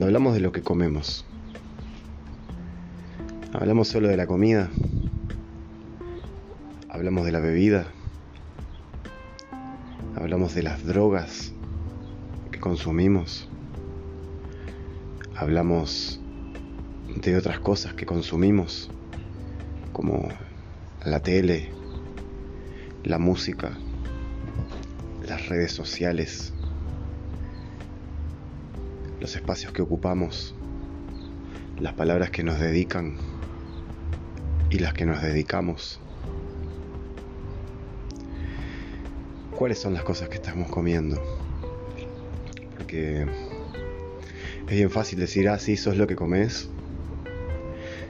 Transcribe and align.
Cuando 0.00 0.16
hablamos 0.16 0.32
de 0.32 0.40
lo 0.40 0.50
que 0.50 0.62
comemos, 0.62 1.26
hablamos 3.52 3.86
solo 3.86 4.08
de 4.08 4.16
la 4.16 4.26
comida, 4.26 4.70
hablamos 6.88 7.26
de 7.26 7.32
la 7.32 7.40
bebida, 7.40 7.86
hablamos 10.16 10.54
de 10.54 10.62
las 10.62 10.86
drogas 10.86 11.52
que 12.50 12.58
consumimos, 12.58 13.50
hablamos 15.36 16.18
de 17.22 17.36
otras 17.36 17.60
cosas 17.60 17.92
que 17.92 18.06
consumimos, 18.06 18.90
como 19.92 20.30
la 21.04 21.20
tele, 21.20 21.68
la 23.04 23.18
música, 23.18 23.76
las 25.28 25.46
redes 25.50 25.72
sociales, 25.72 26.54
los 29.20 29.36
espacios 29.36 29.72
que 29.72 29.82
ocupamos, 29.82 30.54
las 31.78 31.92
palabras 31.92 32.30
que 32.30 32.42
nos 32.42 32.58
dedican 32.58 33.16
y 34.70 34.78
las 34.78 34.94
que 34.94 35.04
nos 35.04 35.20
dedicamos. 35.22 36.00
¿Cuáles 39.56 39.78
son 39.78 39.92
las 39.92 40.04
cosas 40.04 40.30
que 40.30 40.36
estamos 40.36 40.70
comiendo? 40.70 41.22
Porque 42.78 43.26
es 44.66 44.74
bien 44.74 44.90
fácil 44.90 45.20
decir, 45.20 45.48
ah, 45.50 45.58
sí, 45.58 45.76
sos 45.76 45.98
lo 45.98 46.06
que 46.06 46.16
comes. 46.16 46.70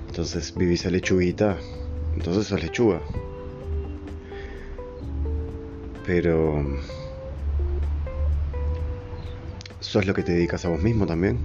Entonces 0.07 0.55
vivís 0.55 0.87
a 0.87 0.91
lechuguita, 0.91 1.59
entonces 2.15 2.47
sos 2.47 2.63
lechuga. 2.63 3.01
Pero 6.07 6.65
¿Sos 9.91 10.07
lo 10.07 10.15
que 10.15 10.23
te 10.23 10.31
dedicas 10.31 10.65
a 10.65 10.69
vos 10.69 10.81
mismo 10.81 11.05
también? 11.05 11.41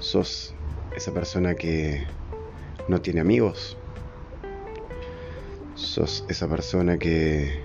¿Sos 0.00 0.52
esa 0.96 1.14
persona 1.14 1.54
que 1.54 2.08
no 2.88 3.00
tiene 3.00 3.20
amigos? 3.20 3.78
¿Sos 5.76 6.24
esa 6.28 6.48
persona 6.48 6.98
que 6.98 7.62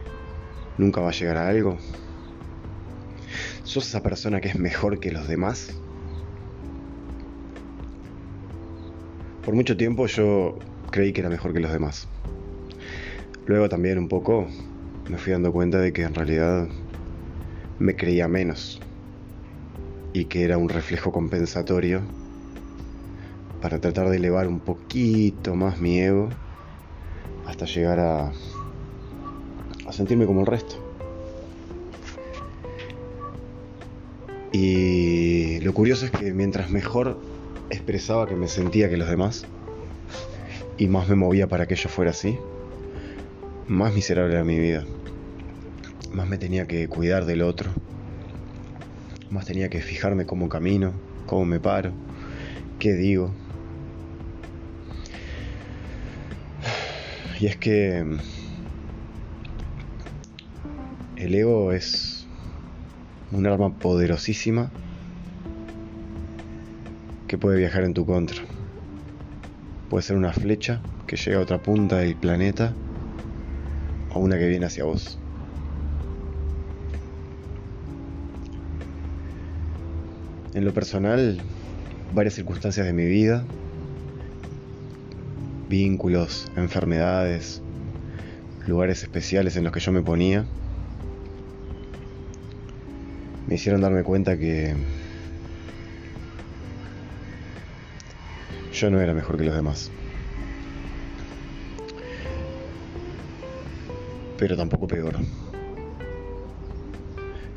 nunca 0.78 1.02
va 1.02 1.10
a 1.10 1.14
llegar 1.14 1.38
a 1.38 1.48
algo? 1.48 1.80
¿Sos 3.64 3.88
esa 3.88 4.04
persona 4.04 4.40
que 4.40 4.50
es 4.50 4.60
mejor 4.60 5.00
que 5.00 5.12
los 5.12 5.28
demás? 5.28 5.76
Por 9.44 9.56
mucho 9.56 9.76
tiempo 9.78 10.06
yo 10.06 10.60
creí 10.92 11.12
que 11.12 11.22
era 11.22 11.30
mejor 11.32 11.54
que 11.54 11.60
los 11.60 11.74
demás. 11.74 12.08
Luego 13.48 13.68
también 13.68 13.98
un 13.98 14.08
poco 14.08 14.46
me 15.10 15.18
fui 15.18 15.34
dando 15.34 15.52
cuenta 15.52 15.80
de 15.80 15.92
que 15.92 16.04
en 16.04 16.14
realidad 16.14 16.68
me 17.80 17.96
creía 17.96 18.28
menos 18.28 18.80
y 20.14 20.26
que 20.26 20.44
era 20.44 20.58
un 20.58 20.70
reflejo 20.70 21.12
compensatorio 21.12 22.02
para 23.62 23.80
tratar 23.80 24.10
de 24.10 24.18
elevar 24.18 24.48
un 24.48 24.60
poquito 24.60 25.56
más 25.56 25.80
mi 25.80 26.00
ego 26.00 26.30
hasta 27.46 27.66
llegar 27.66 28.00
a, 28.00 28.32
sentirme 29.92 30.26
como 30.26 30.42
el 30.42 30.48
resto. 30.48 30.76
Y 34.54 35.60
lo 35.60 35.74
curioso 35.74 36.06
es 36.06 36.12
que 36.12 36.34
mientras 36.34 36.70
mejor 36.72 37.20
expresaba 37.70 38.28
que 38.28 38.36
me 38.36 38.48
sentía 38.48 38.90
que 38.90 38.98
los 38.98 39.10
demás 39.10 39.46
y 40.78 40.88
más 40.88 41.08
me 41.10 41.16
movía 41.16 41.48
para 41.48 41.68
que 41.68 41.76
yo 41.76 41.90
fuera 41.90 42.12
así, 42.12 42.38
más 43.68 43.94
miserable 43.94 44.34
era 44.34 44.44
mi 44.44 44.60
vida. 44.60 44.86
Más 46.14 46.28
me 46.28 46.38
tenía 46.38 46.68
que 46.68 46.88
cuidar 46.88 47.26
del 47.26 47.42
otro 47.42 47.72
más 49.32 49.46
tenía 49.46 49.70
que 49.70 49.82
fijarme 49.82 50.26
cómo 50.26 50.50
camino, 50.50 50.94
cómo 51.26 51.46
me 51.46 51.60
paro, 51.60 51.92
qué 52.80 52.94
digo. 52.94 53.32
Y 57.40 57.48
es 57.48 57.56
que 57.58 58.04
mm, 58.04 58.20
el 61.16 61.36
ego 61.36 61.72
es 61.72 62.28
un 63.32 63.48
arma 63.48 63.74
poderosísima 63.74 64.70
que 67.28 67.38
puede 67.38 67.58
viajar 67.58 67.84
en 67.84 67.94
tu 67.94 68.06
contra. 68.06 68.44
Puede 69.90 70.04
ser 70.04 70.18
una 70.18 70.34
flecha 70.34 70.82
que 71.08 71.16
llega 71.16 71.38
a 71.38 71.42
otra 71.42 71.64
punta 71.64 71.98
del 71.98 72.16
planeta 72.16 72.74
o 74.14 74.20
una 74.20 74.38
que 74.38 74.48
viene 74.48 74.66
hacia 74.66 74.84
vos. 74.84 75.21
En 80.54 80.66
lo 80.66 80.74
personal, 80.74 81.40
varias 82.14 82.34
circunstancias 82.34 82.86
de 82.86 82.92
mi 82.92 83.06
vida, 83.06 83.46
vínculos, 85.70 86.52
enfermedades, 86.58 87.62
lugares 88.68 89.02
especiales 89.02 89.56
en 89.56 89.64
los 89.64 89.72
que 89.72 89.80
yo 89.80 89.94
me 89.94 90.02
ponía, 90.02 90.46
me 93.48 93.56
hicieron 93.56 93.80
darme 93.80 94.04
cuenta 94.04 94.38
que 94.38 94.76
yo 98.74 98.92
no 98.92 99.00
era 99.00 99.14
mejor 99.14 99.38
que 99.38 99.46
los 99.46 99.56
demás. 99.56 99.90
Pero 104.38 104.58
tampoco 104.58 104.86
peor. 104.86 105.16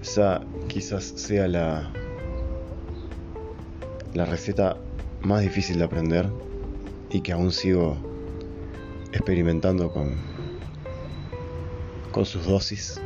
Esa 0.01 0.43
quizás 0.69 1.05
sea 1.05 1.49
la 1.49 1.93
la 4.15 4.25
receta 4.25 4.77
más 5.23 5.43
difícil 5.43 5.79
de 5.79 5.85
aprender 5.85 6.31
y 7.11 7.21
que 7.21 7.33
aún 7.33 7.51
sigo 7.51 7.97
experimentando 9.13 9.91
con, 9.91 10.15
con 12.13 12.25
sus 12.25 12.47
dosis 12.47 13.01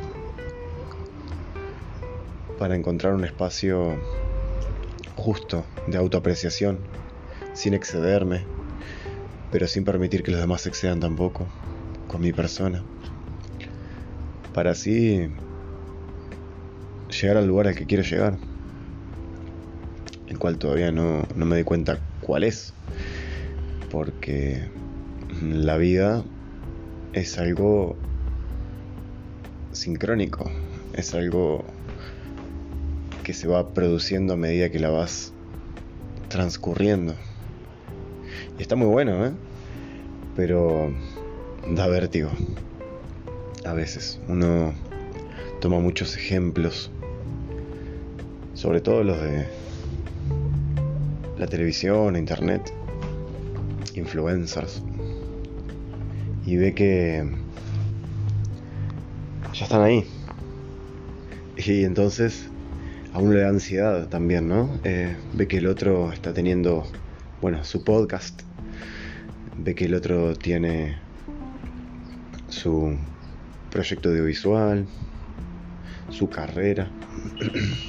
para 2.59 2.75
encontrar 2.75 3.13
un 3.13 3.25
espacio 3.25 3.97
justo 5.15 5.65
de 5.87 5.97
autoapreciación, 5.97 6.79
sin 7.53 7.73
excederme, 7.73 8.45
pero 9.51 9.67
sin 9.67 9.83
permitir 9.83 10.23
que 10.23 10.31
los 10.31 10.39
demás 10.39 10.67
excedan 10.67 10.99
tampoco 10.99 11.47
con 12.07 12.21
mi 12.21 12.33
persona, 12.33 12.83
para 14.53 14.71
así 14.71 15.29
llegar 17.09 17.37
al 17.37 17.47
lugar 17.47 17.67
al 17.67 17.75
que 17.75 17.85
quiero 17.85 18.03
llegar 18.03 18.37
el 20.29 20.37
cual 20.37 20.57
todavía 20.57 20.91
no, 20.91 21.27
no 21.35 21.45
me 21.45 21.55
doy 21.55 21.63
cuenta 21.63 21.99
cuál 22.21 22.43
es, 22.43 22.73
porque 23.91 24.63
la 25.41 25.77
vida 25.77 26.23
es 27.13 27.37
algo 27.39 27.95
sincrónico, 29.71 30.49
es 30.93 31.13
algo 31.13 31.63
que 33.23 33.33
se 33.33 33.47
va 33.47 33.73
produciendo 33.73 34.33
a 34.33 34.37
medida 34.37 34.69
que 34.69 34.79
la 34.79 34.89
vas 34.89 35.33
transcurriendo. 36.29 37.15
Y 38.57 38.61
está 38.61 38.75
muy 38.75 38.87
bueno, 38.87 39.25
¿eh? 39.25 39.31
Pero 40.35 40.93
da 41.75 41.87
vértigo. 41.87 42.29
A 43.65 43.73
veces 43.73 44.19
uno 44.27 44.73
toma 45.59 45.79
muchos 45.79 46.15
ejemplos, 46.15 46.91
sobre 48.53 48.81
todo 48.81 49.03
los 49.03 49.21
de 49.21 49.58
la 51.39 51.47
televisión, 51.47 52.17
internet, 52.17 52.73
influencers, 53.95 54.83
y 56.45 56.57
ve 56.57 56.75
que 56.75 57.25
ya 59.53 59.63
están 59.63 59.81
ahí. 59.81 60.05
Y 61.57 61.83
entonces 61.85 62.49
a 63.13 63.21
le 63.21 63.39
da 63.39 63.49
ansiedad 63.49 64.07
también, 64.07 64.47
¿no? 64.47 64.79
Eh, 64.83 65.15
ve 65.33 65.47
que 65.47 65.57
el 65.57 65.67
otro 65.67 66.11
está 66.11 66.33
teniendo, 66.33 66.85
bueno, 67.41 67.63
su 67.63 67.83
podcast, 67.83 68.41
ve 69.57 69.75
que 69.75 69.85
el 69.85 69.95
otro 69.95 70.35
tiene 70.35 70.97
su 72.49 72.97
proyecto 73.71 74.09
audiovisual, 74.09 74.85
su 76.09 76.29
carrera. 76.29 76.91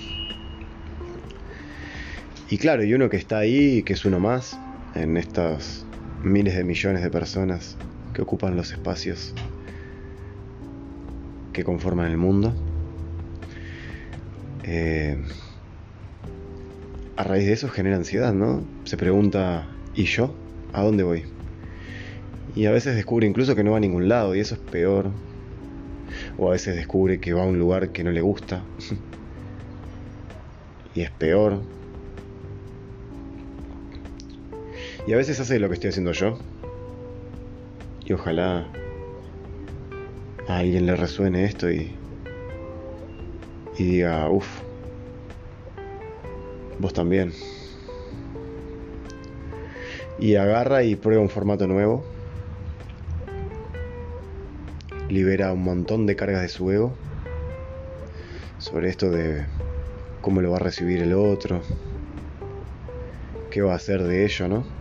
Y 2.50 2.58
claro, 2.58 2.82
y 2.82 2.92
uno 2.94 3.08
que 3.08 3.16
está 3.16 3.38
ahí, 3.38 3.84
que 3.84 3.92
es 3.92 4.04
uno 4.04 4.18
más, 4.18 4.58
en 4.96 5.16
estas 5.16 5.86
miles 6.24 6.56
de 6.56 6.64
millones 6.64 7.00
de 7.00 7.08
personas 7.08 7.76
que 8.12 8.22
ocupan 8.22 8.56
los 8.56 8.72
espacios 8.72 9.32
que 11.52 11.62
conforman 11.62 12.10
el 12.10 12.16
mundo. 12.16 12.52
Eh, 14.64 15.16
a 17.16 17.22
raíz 17.22 17.46
de 17.46 17.52
eso 17.52 17.68
genera 17.68 17.94
ansiedad, 17.94 18.34
¿no? 18.34 18.64
Se 18.82 18.96
pregunta, 18.96 19.68
¿y 19.94 20.06
yo? 20.06 20.34
¿A 20.72 20.82
dónde 20.82 21.04
voy? 21.04 21.26
Y 22.56 22.66
a 22.66 22.72
veces 22.72 22.96
descubre 22.96 23.28
incluso 23.28 23.54
que 23.54 23.62
no 23.62 23.70
va 23.70 23.76
a 23.76 23.80
ningún 23.80 24.08
lado 24.08 24.34
y 24.34 24.40
eso 24.40 24.56
es 24.56 24.60
peor. 24.60 25.12
O 26.36 26.48
a 26.48 26.52
veces 26.52 26.74
descubre 26.74 27.20
que 27.20 27.32
va 27.32 27.44
a 27.44 27.46
un 27.46 27.60
lugar 27.60 27.90
que 27.90 28.02
no 28.02 28.10
le 28.10 28.22
gusta. 28.22 28.64
y 30.96 31.02
es 31.02 31.12
peor 31.12 31.62
Y 35.10 35.12
a 35.12 35.16
veces 35.16 35.40
hace 35.40 35.58
lo 35.58 35.66
que 35.66 35.74
estoy 35.74 35.90
haciendo 35.90 36.12
yo. 36.12 36.38
Y 38.04 38.12
ojalá 38.12 38.68
a 40.46 40.58
alguien 40.58 40.86
le 40.86 40.94
resuene 40.94 41.46
esto 41.46 41.68
y, 41.68 41.96
diga, 43.76 44.30
uff, 44.30 44.46
vos 46.78 46.92
también. 46.92 47.32
Y 50.20 50.36
agarra 50.36 50.84
y 50.84 50.94
prueba 50.94 51.20
un 51.20 51.28
formato 51.28 51.66
nuevo. 51.66 52.04
Libera 55.08 55.52
un 55.52 55.64
montón 55.64 56.06
de 56.06 56.14
cargas 56.14 56.42
de 56.42 56.48
su 56.48 56.70
ego 56.70 56.94
sobre 58.58 58.88
esto 58.88 59.10
de 59.10 59.44
cómo 60.20 60.40
lo 60.40 60.52
va 60.52 60.58
a 60.58 60.60
recibir 60.60 61.02
el 61.02 61.14
otro, 61.14 61.62
qué 63.50 63.60
va 63.60 63.72
a 63.72 63.76
hacer 63.76 64.04
de 64.04 64.24
ello, 64.24 64.46
¿no? 64.46 64.79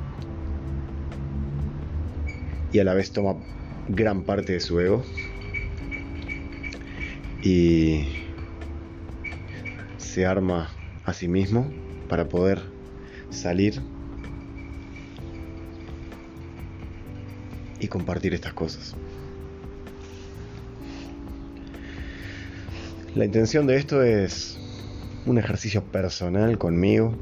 Y 2.71 2.79
a 2.79 2.83
la 2.83 2.93
vez 2.93 3.11
toma 3.11 3.35
gran 3.87 4.23
parte 4.23 4.53
de 4.53 4.59
su 4.59 4.79
ego 4.79 5.03
y 7.41 8.05
se 9.97 10.25
arma 10.25 10.69
a 11.05 11.13
sí 11.13 11.27
mismo 11.27 11.71
para 12.07 12.27
poder 12.27 12.61
salir 13.29 13.81
y 17.79 17.87
compartir 17.87 18.33
estas 18.33 18.53
cosas. 18.53 18.95
La 23.15 23.25
intención 23.25 23.65
de 23.65 23.77
esto 23.77 24.03
es 24.03 24.59
un 25.25 25.37
ejercicio 25.37 25.83
personal 25.83 26.57
conmigo, 26.57 27.15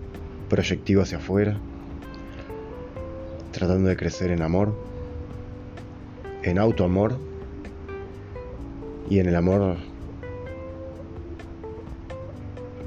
proyectivo 0.49 1.01
hacia 1.01 1.17
afuera, 1.17 1.59
tratando 3.51 3.89
de 3.89 3.95
crecer 3.95 4.31
en 4.31 4.41
amor, 4.41 4.75
en 6.43 6.59
autoamor 6.59 7.17
y 9.09 9.19
en 9.19 9.27
el 9.27 9.35
amor 9.35 9.77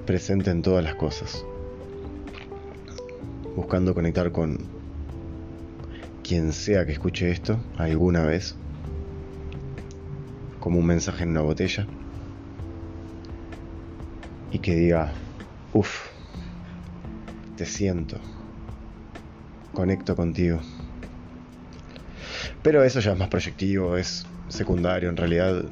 presente 0.07 0.51
en 0.51 0.63
todas 0.63 0.83
las 0.85 0.95
cosas, 0.95 1.45
buscando 3.57 3.95
conectar 3.95 4.33
con 4.33 4.59
quien 6.23 6.53
sea 6.53 6.85
que 6.87 6.93
escuche 6.93 7.31
esto 7.31 7.59
alguna 7.77 8.25
vez, 8.25 8.57
como 10.61 10.79
un 10.79 10.87
mensaje 10.87 11.25
en 11.25 11.31
una 11.31 11.43
botella 11.43 11.87
y 14.53 14.59
que 14.59 14.75
diga, 14.75 15.13
uff, 15.73 16.09
te 17.57 17.67
siento, 17.67 18.19
conecto 19.73 20.17
contigo. 20.17 20.61
Pero 22.63 22.85
eso 22.85 23.01
ya 23.01 23.13
es 23.13 23.19
más 23.19 23.29
proyectivo, 23.29 23.97
es 23.97 24.27
secundario, 24.49 25.09
en 25.09 25.17
realidad 25.17 25.65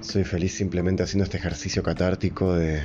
soy 0.00 0.24
feliz 0.24 0.54
simplemente 0.54 1.02
haciendo 1.02 1.24
este 1.24 1.38
ejercicio 1.38 1.82
catártico 1.82 2.54
de 2.54 2.82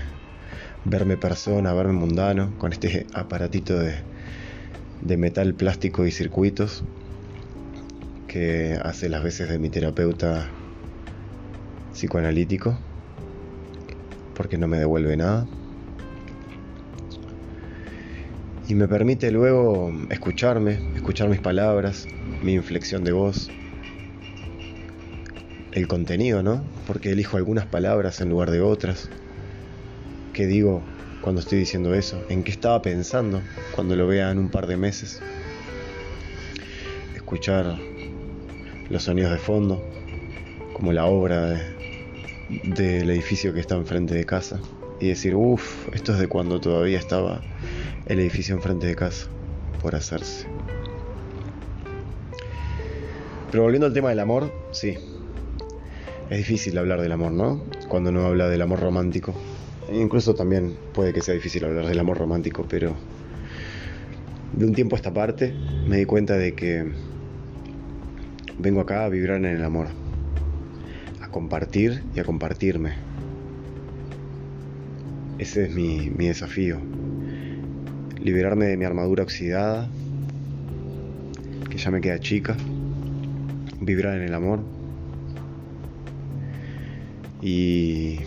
verme 0.85 1.17
persona, 1.17 1.73
verme 1.73 1.93
mundano, 1.93 2.57
con 2.57 2.71
este 2.71 3.05
aparatito 3.13 3.77
de, 3.77 3.93
de 5.01 5.17
metal, 5.17 5.53
plástico 5.53 6.05
y 6.05 6.11
circuitos 6.11 6.83
que 8.27 8.79
hace 8.81 9.09
las 9.09 9.23
veces 9.23 9.49
de 9.49 9.59
mi 9.59 9.69
terapeuta 9.69 10.49
psicoanalítico 11.91 12.77
porque 14.39 14.57
no 14.57 14.69
me 14.69 14.79
devuelve 14.79 15.17
nada. 15.17 15.45
Y 18.69 18.75
me 18.75 18.87
permite 18.87 19.31
luego 19.31 19.91
escucharme, 20.11 20.77
escuchar 20.95 21.27
mis 21.27 21.39
palabras, 21.39 22.07
mi 22.43 22.53
inflexión 22.53 23.03
de 23.03 23.11
voz, 23.11 23.49
el 25.71 25.87
contenido, 25.87 26.43
¿no? 26.43 26.63
Porque 26.85 27.09
elijo 27.09 27.37
algunas 27.37 27.65
palabras 27.65 28.21
en 28.21 28.29
lugar 28.29 28.51
de 28.51 28.61
otras. 28.61 29.09
¿Qué 30.33 30.45
digo 30.45 30.83
cuando 31.21 31.41
estoy 31.41 31.57
diciendo 31.57 31.95
eso? 31.95 32.23
¿En 32.29 32.43
qué 32.43 32.51
estaba 32.51 32.79
pensando 32.83 33.41
cuando 33.73 33.95
lo 33.95 34.05
vea 34.05 34.29
en 34.29 34.37
un 34.37 34.49
par 34.49 34.67
de 34.67 34.77
meses? 34.77 35.19
Escuchar 37.15 37.75
los 38.91 39.01
sonidos 39.01 39.31
de 39.31 39.39
fondo, 39.39 39.83
como 40.73 40.93
la 40.93 41.05
obra 41.05 41.47
de, 41.47 41.59
del 42.75 43.09
edificio 43.09 43.51
que 43.51 43.61
está 43.61 43.73
enfrente 43.73 44.13
de 44.13 44.27
casa 44.27 44.61
y 44.99 45.07
decir, 45.07 45.35
uff, 45.35 45.87
esto 45.93 46.13
es 46.13 46.19
de 46.19 46.27
cuando 46.27 46.59
todavía 46.59 46.97
estaba 46.97 47.41
el 48.05 48.19
edificio 48.19 48.55
enfrente 48.55 48.87
de 48.87 48.95
casa 48.95 49.27
por 49.81 49.95
hacerse. 49.95 50.47
Pero 53.51 53.63
volviendo 53.63 53.87
al 53.87 53.93
tema 53.93 54.09
del 54.09 54.19
amor, 54.19 54.53
sí. 54.71 54.97
Es 56.29 56.37
difícil 56.37 56.77
hablar 56.77 57.01
del 57.01 57.11
amor, 57.11 57.31
¿no? 57.31 57.63
Cuando 57.87 58.11
uno 58.11 58.25
habla 58.25 58.47
del 58.49 58.61
amor 58.61 58.79
romántico. 58.79 59.33
Incluso 59.91 60.35
también 60.35 60.77
puede 60.93 61.13
que 61.13 61.21
sea 61.21 61.33
difícil 61.33 61.65
hablar 61.65 61.87
del 61.87 61.99
amor 61.99 62.17
romántico, 62.17 62.65
pero 62.69 62.93
de 64.53 64.65
un 64.65 64.73
tiempo 64.73 64.95
a 64.95 64.97
esta 64.97 65.13
parte 65.13 65.53
me 65.87 65.97
di 65.97 66.05
cuenta 66.05 66.37
de 66.37 66.53
que 66.53 66.85
vengo 68.59 68.81
acá 68.81 69.05
a 69.05 69.09
vibrar 69.09 69.37
en 69.37 69.45
el 69.45 69.63
amor 69.63 69.87
compartir 71.31 72.03
y 72.15 72.19
a 72.19 72.23
compartirme. 72.23 73.08
Ese 75.39 75.63
es 75.63 75.73
mi, 75.73 76.09
mi 76.09 76.27
desafío. 76.27 76.79
Liberarme 78.21 78.65
de 78.65 78.75
mi 78.75 78.83
armadura 78.83 79.23
oxidada, 79.23 79.89
que 81.69 81.77
ya 81.77 81.91
me 81.91 82.01
queda 82.01 82.19
chica. 82.19 82.57
Vibrar 83.79 84.17
en 84.17 84.23
el 84.23 84.33
amor. 84.33 84.59
Y 87.41 88.19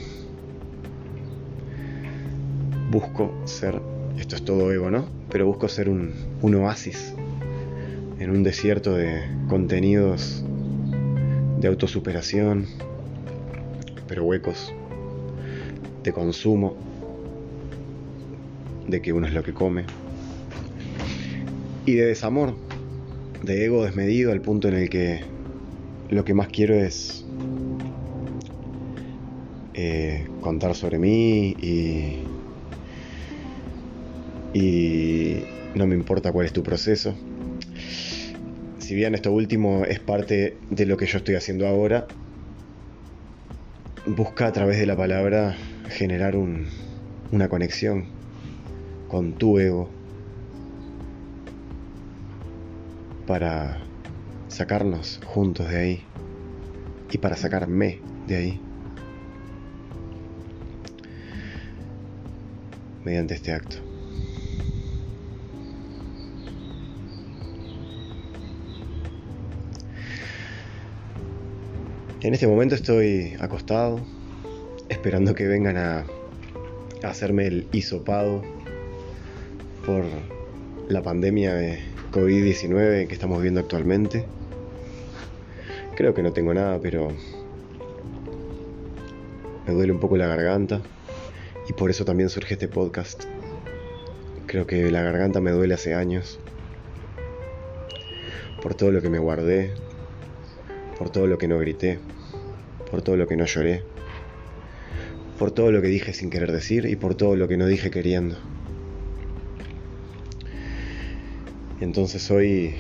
busco 2.91 3.35
ser, 3.45 3.79
esto 4.17 4.37
es 4.37 4.45
todo 4.47 4.73
ego, 4.73 4.91
¿no? 4.91 5.07
Pero 5.29 5.47
busco 5.47 5.69
ser 5.69 5.91
un, 5.91 6.15
un 6.41 6.55
oasis 6.55 7.15
en 8.21 8.31
un 8.31 8.43
desierto 8.43 8.95
de 8.95 9.21
contenidos 9.51 10.43
de 11.61 11.69
autosuperación, 11.69 12.67
pero 14.09 14.25
huecos 14.25 14.73
de 16.03 16.13
consumo, 16.13 16.92
de 18.93 19.01
que 19.01 19.13
uno 19.15 19.27
es 19.27 19.33
lo 19.33 19.43
que 19.43 19.55
come, 19.55 19.87
y 21.87 21.95
de 21.95 22.07
desamor, 22.07 22.55
de 23.43 23.65
ego 23.65 23.85
desmedido 23.85 24.31
al 24.31 24.43
punto 24.43 24.69
en 24.69 24.75
el 24.75 24.91
que 24.91 25.23
lo 26.11 26.25
que 26.25 26.35
más 26.35 26.49
quiero 26.49 26.75
es 26.75 27.25
eh, 29.73 30.29
contar 30.43 30.75
sobre 30.75 30.99
mí 30.99 31.57
y, 31.59 32.19
y 34.53 35.45
no 35.75 35.87
me 35.87 35.95
importa 35.95 36.31
cuál 36.31 36.45
es 36.45 36.53
tu 36.53 36.63
proceso. 36.63 37.17
Si 38.79 38.95
bien 38.95 39.15
esto 39.15 39.33
último 39.33 39.85
es 39.87 40.01
parte 40.01 40.59
de 40.69 40.85
lo 40.85 40.99
que 40.99 41.07
yo 41.07 41.17
estoy 41.17 41.35
haciendo 41.37 41.67
ahora, 41.67 42.07
busca 44.05 44.49
a 44.49 44.53
través 44.53 44.79
de 44.79 44.85
la 44.85 44.97
palabra 44.99 45.57
generar 45.89 46.37
una 46.37 47.49
conexión 47.49 48.22
con 49.13 49.35
tu 49.35 49.59
ego 49.59 49.91
para 53.27 53.79
sacarnos 54.49 55.21
juntos 55.27 55.69
de 55.69 55.79
ahí 55.79 56.05
y 57.11 57.19
para 57.19 57.37
sacarme 57.37 58.01
de 58.27 58.37
ahí 58.37 58.61
mediante 63.05 63.35
este 63.35 63.53
acto. 63.53 63.77
En 72.23 72.33
este 72.33 72.47
momento 72.47 72.75
estoy 72.77 73.37
acostado, 73.41 74.01
esperando 74.89 75.35
que 75.35 75.47
vengan 75.47 75.77
a, 75.77 76.07
hacerme 77.03 77.47
el 77.49 77.69
hisopado 77.73 78.62
por 79.85 80.05
la 80.89 81.03
pandemia 81.03 81.55
de 81.55 81.81
COVID-19 82.13 83.07
que 83.09 83.15
estamos 83.15 83.43
viendo 83.43 83.61
actualmente. 83.61 84.25
Creo 85.97 86.15
que 86.15 86.23
no 86.23 86.33
tengo 86.33 86.55
nada, 86.55 86.79
pero 86.81 87.09
me 89.67 89.73
duele 89.73 89.93
un 89.93 90.01
poco 90.01 90.17
la 90.17 90.27
garganta 90.27 90.81
y 91.69 91.73
por 91.73 91.91
eso 91.91 92.05
también 92.05 92.29
surge 92.29 92.55
este 92.55 92.69
podcast. 92.69 93.25
Creo 94.47 94.67
que 94.67 94.91
la 94.91 95.03
garganta 95.03 95.41
me 95.41 95.51
duele 95.51 95.75
hace 95.75 95.95
años 95.95 96.39
por 98.63 98.75
todo 98.75 98.93
lo 98.93 99.03
que 99.03 99.11
me 99.11 99.19
guardé, 99.19 99.73
por 100.99 101.11
todo 101.11 101.27
lo 101.27 101.39
que 101.39 101.49
no 101.49 101.59
grité, 101.59 101.99
por 102.91 103.03
todo 103.03 103.17
lo 103.17 103.27
que 103.27 103.37
no 103.37 103.47
lloré, 103.47 103.83
por 105.39 105.51
todo 105.51 105.73
lo 105.73 105.83
que 105.83 105.89
dije 105.89 106.13
sin 106.13 106.31
querer 106.31 106.53
decir 106.53 106.87
y 106.87 106.95
por 106.95 107.17
todo 107.17 107.35
lo 107.35 107.49
que 107.49 107.57
no 107.57 107.67
dije 107.67 107.91
queriendo. 107.91 108.37
Entonces 111.83 112.31
hoy 112.31 112.75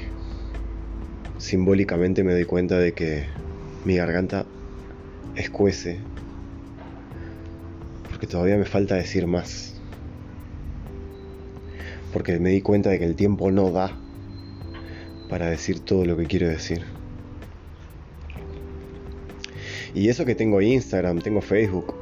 simbólicamente 1.39 2.23
me 2.23 2.33
doy 2.33 2.45
cuenta 2.45 2.79
de 2.79 2.93
que 2.93 3.27
mi 3.85 3.97
garganta 3.97 4.47
escuece 5.35 5.99
porque 8.09 8.27
todavía 8.29 8.57
me 8.57 8.65
falta 8.65 8.95
decir 8.95 9.27
más. 9.27 9.75
Porque 12.13 12.39
me 12.39 12.51
di 12.51 12.61
cuenta 12.61 12.91
de 12.91 13.01
que 13.01 13.05
el 13.05 13.17
tiempo 13.17 13.51
no 13.51 13.73
da 13.73 13.99
para 15.29 15.51
decir 15.51 15.81
todo 15.81 16.05
lo 16.05 16.17
que 16.17 16.27
quiero 16.27 16.47
decir. 16.47 16.85
Y 19.93 20.09
eso 20.11 20.25
que 20.25 20.37
tengo 20.37 20.61
Instagram, 20.61 21.19
tengo 21.23 21.41
Facebook, 21.41 21.97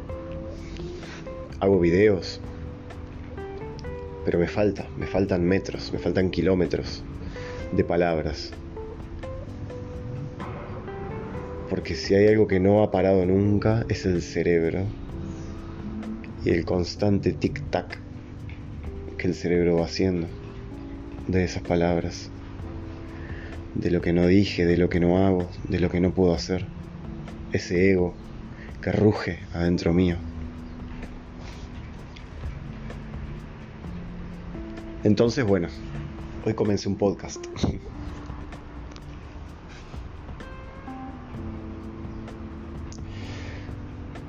hago 1.60 1.80
videos, 1.80 2.42
pero 4.26 4.38
me 4.38 4.48
falta, 4.48 4.89
me 5.00 5.06
faltan 5.06 5.42
metros, 5.46 5.94
me 5.94 5.98
faltan 5.98 6.30
kilómetros 6.30 7.02
de 7.72 7.84
palabras. 7.84 8.52
Porque 11.70 11.94
si 11.94 12.14
hay 12.14 12.26
algo 12.28 12.46
que 12.46 12.60
no 12.60 12.82
ha 12.82 12.90
parado 12.90 13.24
nunca 13.24 13.86
es 13.88 14.04
el 14.04 14.20
cerebro 14.20 14.84
y 16.44 16.50
el 16.50 16.66
constante 16.66 17.34
tic-tac 17.34 17.96
que 19.16 19.26
el 19.26 19.34
cerebro 19.34 19.78
va 19.78 19.86
haciendo 19.86 20.26
de 21.28 21.44
esas 21.44 21.62
palabras, 21.62 22.30
de 23.74 23.90
lo 23.90 24.02
que 24.02 24.12
no 24.12 24.26
dije, 24.26 24.66
de 24.66 24.76
lo 24.76 24.90
que 24.90 25.00
no 25.00 25.24
hago, 25.24 25.48
de 25.66 25.80
lo 25.80 25.88
que 25.88 26.00
no 26.00 26.12
puedo 26.12 26.34
hacer, 26.34 26.66
ese 27.52 27.90
ego 27.90 28.12
que 28.82 28.92
ruge 28.92 29.38
adentro 29.54 29.94
mío. 29.94 30.16
Entonces, 35.02 35.46
bueno, 35.46 35.68
hoy 36.44 36.54
comencé 36.54 36.88
un 36.88 36.96
podcast. 36.96 37.46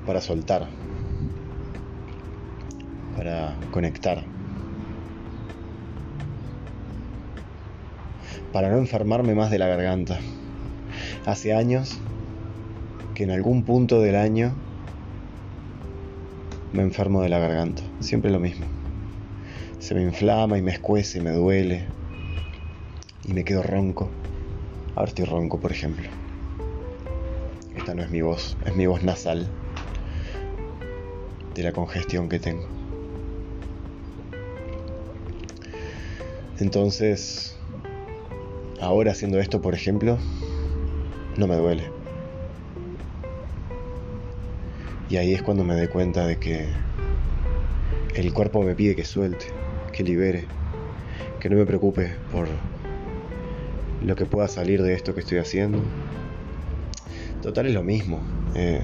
para 0.06 0.20
soltar, 0.20 0.68
para 3.16 3.54
conectar, 3.70 4.24
para 8.52 8.70
no 8.70 8.78
enfermarme 8.78 9.34
más 9.34 9.50
de 9.50 9.58
la 9.58 9.66
garganta. 9.66 10.18
Hace 11.26 11.54
años 11.54 11.98
que 13.14 13.24
en 13.24 13.30
algún 13.30 13.64
punto 13.64 14.00
del 14.00 14.16
año 14.16 14.52
me 16.72 16.82
enfermo 16.82 17.22
de 17.22 17.28
la 17.28 17.38
garganta, 17.38 17.82
siempre 18.00 18.30
lo 18.30 18.40
mismo 18.40 18.81
se 19.82 19.96
me 19.96 20.02
inflama 20.02 20.56
y 20.56 20.62
me 20.62 20.70
escuece 20.70 21.18
y 21.18 21.20
me 21.20 21.32
duele 21.32 21.88
y 23.24 23.34
me 23.34 23.44
quedo 23.44 23.64
ronco. 23.64 24.08
Ahora 24.94 25.08
estoy 25.08 25.24
ronco, 25.24 25.58
por 25.58 25.72
ejemplo. 25.72 26.08
Esta 27.74 27.92
no 27.92 28.02
es 28.02 28.10
mi 28.10 28.22
voz, 28.22 28.56
es 28.64 28.76
mi 28.76 28.86
voz 28.86 29.02
nasal 29.02 29.50
de 31.56 31.62
la 31.64 31.72
congestión 31.72 32.28
que 32.28 32.38
tengo. 32.38 32.68
Entonces, 36.60 37.58
ahora 38.80 39.10
haciendo 39.10 39.40
esto, 39.40 39.60
por 39.60 39.74
ejemplo, 39.74 40.16
no 41.36 41.48
me 41.48 41.56
duele. 41.56 41.90
Y 45.08 45.16
ahí 45.16 45.34
es 45.34 45.42
cuando 45.42 45.64
me 45.64 45.74
doy 45.74 45.88
cuenta 45.88 46.24
de 46.24 46.38
que 46.38 46.68
el 48.14 48.32
cuerpo 48.32 48.62
me 48.62 48.76
pide 48.76 48.94
que 48.94 49.04
suelte 49.04 49.61
que 49.92 50.02
libere, 50.02 50.46
que 51.40 51.50
no 51.50 51.56
me 51.56 51.66
preocupe 51.66 52.12
por 52.32 52.48
lo 54.04 54.16
que 54.16 54.26
pueda 54.26 54.48
salir 54.48 54.82
de 54.82 54.94
esto 54.94 55.14
que 55.14 55.20
estoy 55.20 55.38
haciendo. 55.38 55.80
Total 57.42 57.66
es 57.66 57.74
lo 57.74 57.82
mismo. 57.82 58.20
Eh, 58.54 58.82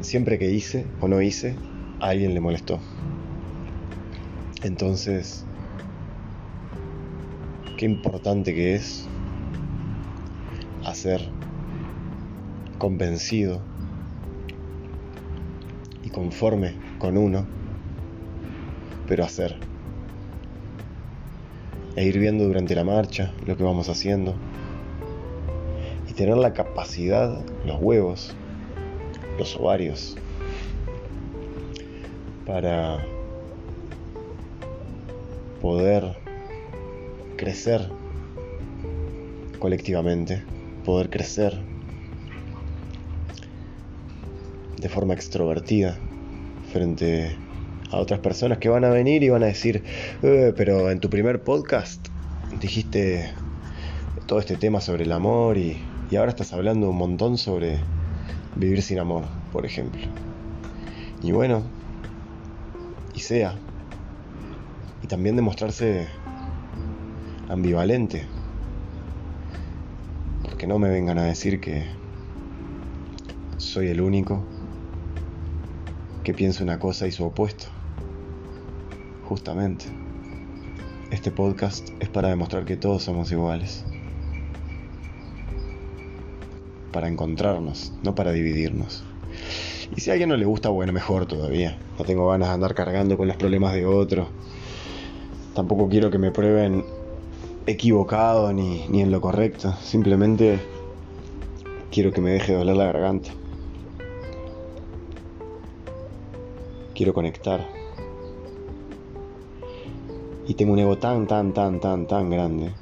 siempre 0.00 0.38
que 0.38 0.50
hice 0.50 0.86
o 1.00 1.08
no 1.08 1.22
hice, 1.22 1.56
alguien 2.00 2.34
le 2.34 2.40
molestó. 2.40 2.80
Entonces, 4.62 5.44
qué 7.76 7.86
importante 7.86 8.54
que 8.54 8.74
es 8.74 9.06
hacer 10.84 11.20
convencido 12.78 13.60
y 16.02 16.10
conforme 16.10 16.74
con 16.98 17.16
uno 17.16 17.46
pero 19.06 19.24
hacer. 19.24 19.56
E 21.96 22.04
ir 22.04 22.18
viendo 22.18 22.44
durante 22.44 22.74
la 22.74 22.84
marcha 22.84 23.32
lo 23.46 23.56
que 23.56 23.62
vamos 23.62 23.88
haciendo. 23.88 24.34
Y 26.08 26.12
tener 26.12 26.36
la 26.36 26.52
capacidad, 26.52 27.44
los 27.64 27.80
huevos, 27.80 28.34
los 29.38 29.56
ovarios, 29.56 30.16
para 32.46 33.04
poder 35.60 36.16
crecer 37.36 37.90
colectivamente, 39.58 40.42
poder 40.84 41.08
crecer 41.08 41.58
de 44.76 44.88
forma 44.90 45.14
extrovertida 45.14 45.96
frente 46.70 47.38
a 47.90 47.98
otras 47.98 48.20
personas 48.20 48.58
que 48.58 48.68
van 48.68 48.84
a 48.84 48.90
venir 48.90 49.22
y 49.22 49.28
van 49.28 49.42
a 49.42 49.46
decir, 49.46 49.84
eh, 50.22 50.52
pero 50.56 50.90
en 50.90 51.00
tu 51.00 51.10
primer 51.10 51.42
podcast 51.42 52.08
dijiste 52.60 53.30
todo 54.26 54.38
este 54.38 54.56
tema 54.56 54.80
sobre 54.80 55.04
el 55.04 55.12
amor 55.12 55.58
y, 55.58 55.78
y 56.10 56.16
ahora 56.16 56.30
estás 56.30 56.52
hablando 56.52 56.90
un 56.90 56.96
montón 56.96 57.38
sobre 57.38 57.78
vivir 58.56 58.82
sin 58.82 58.98
amor, 58.98 59.24
por 59.52 59.66
ejemplo. 59.66 60.00
Y 61.22 61.32
bueno, 61.32 61.62
y 63.14 63.20
sea. 63.20 63.54
Y 65.02 65.06
también 65.06 65.36
demostrarse 65.36 66.06
ambivalente. 67.48 68.26
Porque 70.42 70.66
no 70.66 70.78
me 70.78 70.88
vengan 70.88 71.18
a 71.18 71.24
decir 71.24 71.60
que 71.60 71.84
soy 73.56 73.88
el 73.88 74.00
único 74.00 74.44
que 76.22 76.34
piensa 76.34 76.62
una 76.62 76.78
cosa 76.78 77.06
y 77.06 77.12
su 77.12 77.24
opuesto. 77.24 77.66
Justamente, 79.28 79.86
este 81.10 81.30
podcast 81.30 81.88
es 82.00 82.08
para 82.08 82.28
demostrar 82.28 82.64
que 82.64 82.76
todos 82.76 83.02
somos 83.02 83.32
iguales. 83.32 83.84
Para 86.92 87.08
encontrarnos, 87.08 87.92
no 88.02 88.14
para 88.14 88.32
dividirnos. 88.32 89.02
Y 89.96 90.00
si 90.00 90.10
a 90.10 90.12
alguien 90.12 90.28
no 90.28 90.36
le 90.36 90.44
gusta, 90.44 90.68
bueno, 90.68 90.92
mejor 90.92 91.26
todavía. 91.26 91.78
No 91.98 92.04
tengo 92.04 92.28
ganas 92.28 92.48
de 92.48 92.54
andar 92.54 92.74
cargando 92.74 93.16
con 93.16 93.28
los 93.28 93.36
problemas 93.36 93.74
de 93.74 93.86
otro. 93.86 94.28
Tampoco 95.54 95.88
quiero 95.88 96.10
que 96.10 96.18
me 96.18 96.30
prueben 96.30 96.84
equivocado 97.66 98.52
ni, 98.52 98.86
ni 98.88 99.00
en 99.00 99.10
lo 99.10 99.20
correcto. 99.20 99.74
Simplemente 99.82 100.60
quiero 101.90 102.12
que 102.12 102.20
me 102.20 102.30
deje 102.30 102.52
doler 102.52 102.76
la 102.76 102.84
garganta. 102.84 103.30
quiero 106.94 107.12
conectar. 107.12 107.66
Y 110.46 110.54
tengo 110.54 110.72
un 110.74 110.78
ego 110.78 110.98
tan, 110.98 111.26
tan, 111.26 111.54
tan, 111.54 111.80
tan, 111.80 112.06
tan 112.06 112.28
grande 112.28 112.72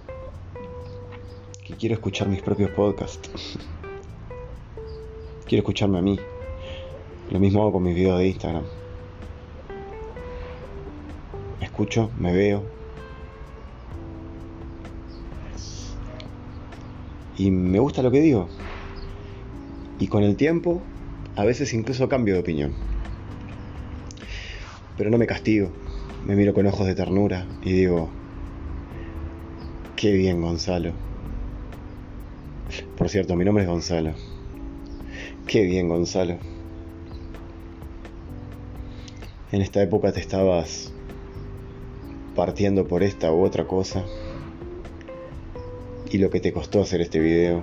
que 1.64 1.74
quiero 1.74 1.94
escuchar 1.94 2.28
mis 2.28 2.42
propios 2.42 2.70
podcasts. 2.70 3.30
quiero 5.46 5.60
escucharme 5.60 5.98
a 5.98 6.02
mí. 6.02 6.18
Lo 7.30 7.38
mismo 7.38 7.62
hago 7.62 7.72
con 7.72 7.84
mis 7.84 7.94
videos 7.94 8.18
de 8.18 8.26
Instagram. 8.26 8.64
Me 11.60 11.66
escucho, 11.66 12.10
me 12.18 12.32
veo. 12.32 12.64
Y 17.38 17.50
me 17.50 17.78
gusta 17.78 18.02
lo 18.02 18.10
que 18.10 18.20
digo. 18.20 18.48
Y 20.00 20.08
con 20.08 20.24
el 20.24 20.36
tiempo, 20.36 20.82
a 21.36 21.44
veces 21.44 21.72
incluso 21.72 22.08
cambio 22.08 22.34
de 22.34 22.40
opinión 22.40 22.92
pero 24.96 25.10
no 25.10 25.18
me 25.18 25.26
castigo. 25.26 25.70
Me 26.26 26.36
miro 26.36 26.54
con 26.54 26.66
ojos 26.66 26.86
de 26.86 26.94
ternura 26.94 27.46
y 27.62 27.72
digo, 27.72 28.08
qué 29.96 30.12
bien 30.12 30.40
Gonzalo. 30.40 30.92
Por 32.96 33.08
cierto, 33.08 33.34
mi 33.34 33.44
nombre 33.44 33.64
es 33.64 33.68
Gonzalo. 33.68 34.12
Qué 35.48 35.64
bien 35.64 35.88
Gonzalo. 35.88 36.38
En 39.50 39.62
esta 39.62 39.82
época 39.82 40.12
te 40.12 40.20
estabas 40.20 40.92
partiendo 42.36 42.86
por 42.86 43.02
esta 43.02 43.32
u 43.32 43.42
otra 43.44 43.66
cosa. 43.66 44.04
Y 46.08 46.18
lo 46.18 46.30
que 46.30 46.38
te 46.38 46.52
costó 46.52 46.80
hacer 46.82 47.00
este 47.00 47.18
video. 47.18 47.62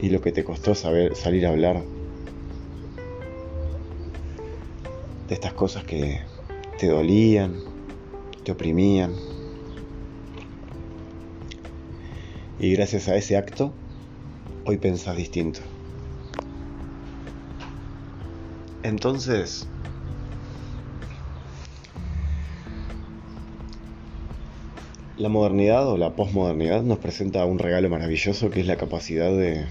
Y 0.00 0.10
lo 0.10 0.20
que 0.20 0.32
te 0.32 0.42
costó 0.42 0.74
saber 0.74 1.14
salir 1.14 1.46
a 1.46 1.50
hablar. 1.50 1.84
De 5.28 5.34
estas 5.34 5.52
cosas 5.52 5.84
que 5.84 6.20
te 6.78 6.88
dolían, 6.88 7.71
te 8.44 8.52
oprimían, 8.52 9.12
Y 12.62 12.70
gracias 12.74 13.08
a 13.08 13.16
ese 13.16 13.36
acto, 13.36 13.72
hoy 14.66 14.76
pensás 14.76 15.16
distinto. 15.16 15.58
Entonces, 18.84 19.66
la 25.18 25.28
modernidad 25.28 25.88
o 25.88 25.96
la 25.96 26.14
posmodernidad 26.14 26.84
nos 26.84 26.98
presenta 26.98 27.44
un 27.46 27.58
regalo 27.58 27.90
maravilloso 27.90 28.48
que 28.50 28.60
es 28.60 28.68
la 28.68 28.76
capacidad 28.76 29.32
de 29.32 29.64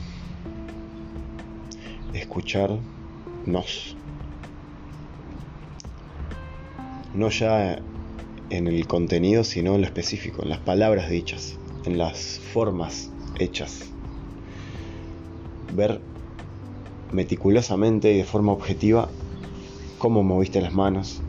escucharnos. 2.13 3.95
No 7.15 7.29
ya 7.29 7.81
en 8.51 8.67
el 8.67 8.85
contenido, 8.85 9.43
sino 9.43 9.75
en 9.75 9.81
lo 9.81 9.87
específico, 9.87 10.43
en 10.43 10.49
las 10.49 10.59
palabras 10.59 11.09
dichas, 11.09 11.57
en 11.85 11.97
las 11.97 12.39
formas 12.53 13.09
hechas. 13.39 13.89
Ver 15.73 16.01
meticulosamente 17.11 18.11
y 18.11 18.17
de 18.17 18.23
forma 18.25 18.51
objetiva 18.51 19.09
cómo 19.97 20.21
moviste 20.21 20.61
las 20.61 20.73
manos, 20.73 21.21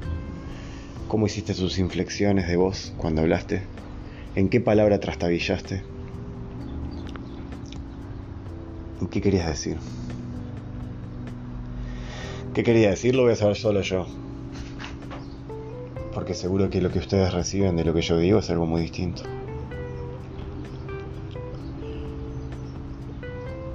cómo 1.07 1.27
hiciste 1.27 1.55
tus 1.55 1.79
inflexiones 1.79 2.49
de 2.49 2.57
voz 2.57 2.93
cuando 2.97 3.23
hablaste, 3.23 3.63
en 4.35 4.49
qué 4.49 4.61
palabra 4.61 4.99
trastabillaste, 4.99 5.83
en 9.01 9.07
qué 9.07 9.21
querías 9.23 9.47
decir. 9.47 9.77
¿Qué 12.53 12.65
quería 12.65 12.91
decir? 12.91 13.15
Lo 13.15 13.23
voy 13.23 13.33
a 13.33 13.37
saber 13.37 13.57
solo 13.57 13.81
yo. 13.81 14.07
Porque 16.13 16.35
seguro 16.35 16.69
que 16.69 16.81
lo 16.83 16.91
que 16.91 16.99
ustedes 16.99 17.33
reciben 17.33 17.77
de 17.77 17.85
lo 17.85 17.95
que 17.95 18.03
yo 18.03 18.17
digo 18.19 18.39
es 18.39 18.51
algo 18.51 18.67
muy 18.67 18.83
distinto. 18.83 19.23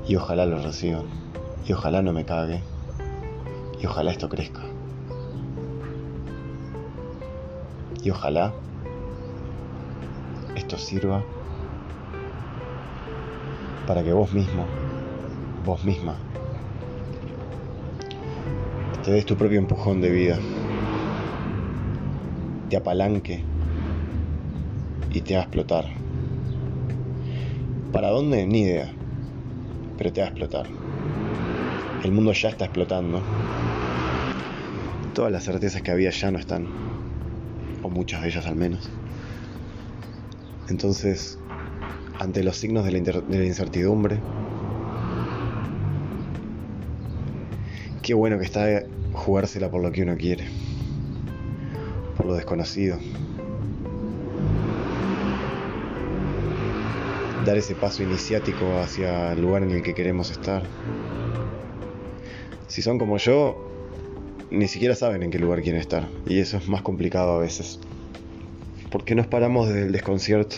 Y 0.08 0.16
ojalá 0.16 0.46
lo 0.46 0.62
reciban. 0.62 1.06
Y 1.66 1.74
ojalá 1.74 2.02
no 2.02 2.14
me 2.14 2.26
cague. 2.26 2.62
Y 3.82 3.86
ojalá 3.86 4.12
esto 4.12 4.30
crezca. 4.30 4.62
Y 8.04 8.10
ojalá 8.10 8.54
esto 10.56 10.78
sirva 10.78 11.24
para 13.86 14.04
que 14.04 14.14
vos 14.14 14.34
mismo, 14.34 14.66
vos 15.66 15.84
misma, 15.84 16.16
te 19.04 19.12
des 19.12 19.26
tu 19.26 19.38
propio 19.38 19.60
empujón 19.60 20.02
de 20.02 20.10
vida, 20.10 20.38
te 22.70 22.78
apalanque 22.78 23.42
y 25.12 25.22
te 25.22 25.36
va 25.36 25.42
a 25.42 25.44
explotar. 25.44 25.86
¿Para 27.92 28.10
dónde? 28.10 28.46
Ni 28.46 28.62
idea, 28.62 28.92
pero 29.98 30.12
te 30.12 30.22
va 30.22 30.28
a 30.28 30.30
explotar. 30.30 30.68
El 32.04 32.12
mundo 32.12 32.32
ya 32.34 32.50
está 32.50 32.66
explotando. 32.66 33.22
Todas 35.14 35.32
las 35.32 35.46
certezas 35.46 35.82
que 35.82 35.92
había 35.92 36.12
ya 36.12 36.30
no 36.30 36.38
están, 36.38 36.68
o 37.82 37.90
muchas 37.90 38.22
de 38.22 38.30
ellas 38.30 38.46
al 38.46 38.56
menos. 38.56 38.90
Entonces, 40.70 41.40
ante 42.20 42.44
los 42.44 42.58
signos 42.58 42.86
de 42.86 42.92
la, 42.92 43.00
de 43.00 43.40
la 43.40 43.46
incertidumbre, 43.46 44.20
qué 48.04 48.14
bueno 48.14 48.38
que 48.38 48.46
está 48.46 48.84
jugársela 49.14 49.72
por 49.72 49.82
lo 49.82 49.92
que 49.92 50.04
uno 50.04 50.16
quiere, 50.18 50.46
lo 52.28 52.36
desconocido. 52.36 52.98
Dar 57.46 57.58
ese 57.58 57.76
paso 57.76 58.04
iniciático 58.04 58.78
hacia 58.80 59.34
el 59.34 59.42
lugar 59.42 59.64
en 59.64 59.72
el 59.72 59.82
que 59.82 59.94
queremos 59.94 60.30
estar. 60.32 60.64
Si 62.68 62.82
son 62.82 63.00
como 63.00 63.18
yo, 63.18 63.68
ni 64.52 64.68
siquiera 64.68 64.96
saben 64.96 65.24
en 65.24 65.32
qué 65.32 65.40
lugar 65.40 65.62
quieren 65.62 65.82
estar. 65.82 66.08
Y 66.28 66.40
eso 66.40 66.58
es 66.58 66.68
más 66.68 66.82
complicado 66.82 67.38
a 67.38 67.40
veces. 67.40 67.80
Porque 68.92 69.16
nos 69.16 69.28
paramos 69.28 69.68
desde 69.68 69.84
el 69.84 69.92
desconcierto. 69.92 70.58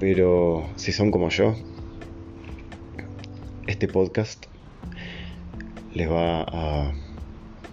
Pero 0.00 0.66
si 0.76 0.92
son 0.92 1.10
como 1.10 1.28
yo, 1.28 1.54
este 3.66 3.88
podcast 3.88 4.46
les 5.94 6.10
va 6.10 6.42
a 6.42 6.92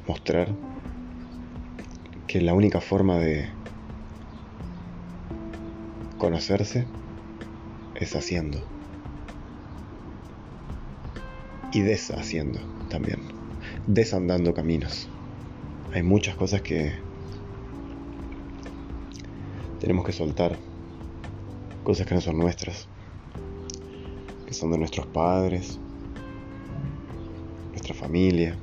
mostrar 0.08 0.49
que 2.32 2.39
la 2.39 2.54
única 2.54 2.80
forma 2.80 3.17
de 3.17 3.50
conocerse 6.17 6.88
es 7.96 8.15
haciendo. 8.15 8.58
Y 11.74 11.82
deshaciendo 11.82 12.62
también. 12.88 13.20
Desandando 13.86 14.54
caminos. 14.54 15.10
Hay 15.94 16.04
muchas 16.04 16.38
cosas 16.38 16.62
que 16.62 16.94
tenemos 19.82 20.06
que 20.06 20.13
soltar. 20.13 20.58
Cosas 21.84 22.08
que 22.08 22.15
no 22.15 22.22
son 22.22 22.38
nuestras. 22.38 22.88
Que 24.46 24.54
son 24.54 24.72
de 24.72 24.78
nuestros 24.78 25.06
padres, 25.08 25.82
nuestra 27.72 27.94
familia, 27.94 28.56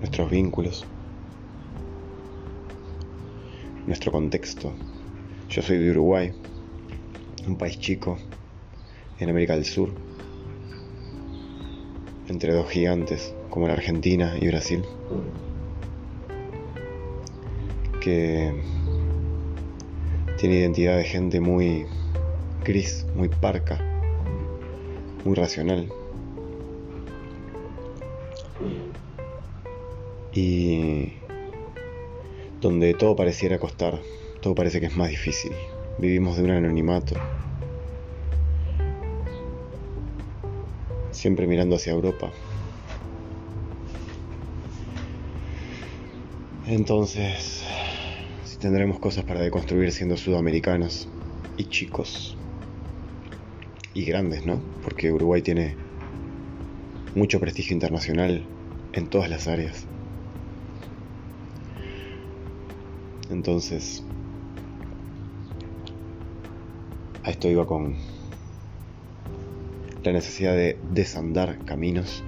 nuestros 0.00 0.28
vínculos, 0.28 0.84
nuestro 3.86 4.12
contexto. 4.12 4.72
Yo 5.48 5.62
soy 5.62 5.78
de 5.78 5.90
Uruguay, 5.90 6.32
un 7.46 7.56
país 7.56 7.78
chico 7.78 8.18
en 9.18 9.30
América 9.30 9.54
del 9.54 9.64
Sur, 9.64 9.90
entre 12.28 12.52
dos 12.52 12.68
gigantes 12.70 13.34
como 13.50 13.66
la 13.66 13.74
Argentina 13.74 14.34
y 14.40 14.46
Brasil, 14.48 14.82
que 18.00 18.52
tiene 20.38 20.58
identidad 20.60 20.96
de 20.96 21.04
gente 21.04 21.40
muy 21.40 21.86
gris, 22.64 23.06
muy 23.14 23.28
parca, 23.28 23.78
muy 25.24 25.34
racional. 25.34 25.88
y 30.34 31.12
donde 32.62 32.94
todo 32.94 33.16
pareciera 33.16 33.58
costar, 33.58 34.00
todo 34.40 34.54
parece 34.54 34.78
que 34.78 34.86
es 34.86 34.96
más 34.96 35.10
difícil. 35.10 35.50
Vivimos 35.98 36.36
de 36.36 36.44
un 36.44 36.50
anonimato, 36.52 37.16
siempre 41.10 41.48
mirando 41.48 41.74
hacia 41.74 41.92
Europa. 41.92 42.30
Entonces, 46.68 47.64
si 48.44 48.56
tendremos 48.58 49.00
cosas 49.00 49.24
para 49.24 49.40
deconstruir 49.40 49.90
siendo 49.90 50.16
sudamericanos 50.16 51.08
y 51.56 51.64
chicos 51.64 52.36
y 53.92 54.04
grandes, 54.04 54.46
¿no? 54.46 54.62
Porque 54.84 55.10
Uruguay 55.10 55.42
tiene 55.42 55.74
mucho 57.16 57.40
prestigio 57.40 57.74
internacional 57.74 58.46
en 58.92 59.08
todas 59.08 59.28
las 59.28 59.48
áreas. 59.48 59.86
Entonces, 63.32 64.04
a 67.24 67.30
esto 67.30 67.48
iba 67.48 67.66
con 67.66 67.96
la 70.02 70.12
necesidad 70.12 70.54
de 70.54 70.78
desandar 70.90 71.64
caminos. 71.64 72.22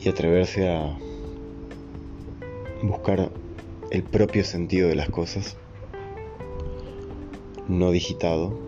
Y 0.00 0.08
atreverse 0.08 0.68
a 0.68 0.98
buscar 2.82 3.30
el 3.90 4.02
propio 4.02 4.44
sentido 4.44 4.88
de 4.88 4.96
las 4.96 5.10
cosas, 5.10 5.56
no 7.68 7.92
digitado 7.92 8.58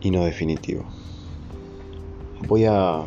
y 0.00 0.10
no 0.10 0.24
definitivo. 0.24 0.95
Voy 2.40 2.64
a 2.64 3.04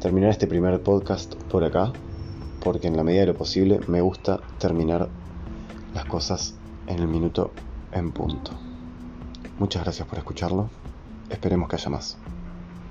terminar 0.00 0.30
este 0.30 0.46
primer 0.46 0.80
podcast 0.82 1.34
por 1.50 1.64
acá, 1.64 1.92
porque 2.62 2.86
en 2.86 2.96
la 2.96 3.02
medida 3.02 3.22
de 3.22 3.26
lo 3.28 3.34
posible 3.34 3.80
me 3.88 4.00
gusta 4.00 4.40
terminar 4.58 5.08
las 5.94 6.04
cosas 6.04 6.54
en 6.86 6.98
el 6.98 7.08
minuto 7.08 7.52
en 7.90 8.12
punto. 8.12 8.52
Muchas 9.58 9.82
gracias 9.82 10.06
por 10.06 10.18
escucharlo. 10.18 10.68
Esperemos 11.30 11.68
que 11.68 11.76
haya 11.76 11.90
más. 11.90 12.18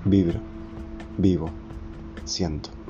Vibro, 0.04 0.40
vivo, 1.16 1.50
siento. 2.24 2.81